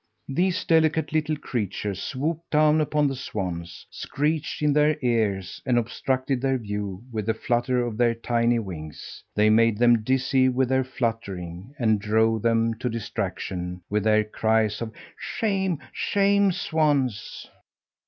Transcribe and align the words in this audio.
These 0.29 0.63
delicate 0.65 1.13
little 1.13 1.35
creatures 1.37 2.01
swooped 2.01 2.49
down 2.49 2.81
upon 2.81 3.05
the 3.07 3.15
swans, 3.15 3.85
screeched 3.91 4.63
in 4.63 4.73
their 4.73 4.97
ears, 5.03 5.61
and 5.63 5.77
obstructed 5.77 6.41
their 6.41 6.57
view 6.57 7.03
with 7.11 7.27
the 7.27 7.35
flutter 7.35 7.85
of 7.85 7.97
their 7.97 8.15
tiny 8.15 8.57
wings. 8.57 9.23
They 9.35 9.51
made 9.51 9.77
them 9.77 10.01
dizzy 10.01 10.49
with 10.49 10.69
their 10.69 10.83
fluttering 10.83 11.75
and 11.77 12.01
drove 12.01 12.41
them 12.41 12.73
to 12.79 12.89
distraction 12.89 13.83
with 13.91 14.03
their 14.05 14.23
cries 14.23 14.81
of 14.81 14.91
"Shame, 15.19 15.77
shame, 15.93 16.51
swans!" 16.51 17.47